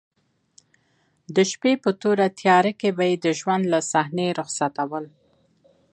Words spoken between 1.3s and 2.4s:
د شپې په توره